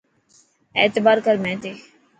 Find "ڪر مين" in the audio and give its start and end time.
1.25-1.57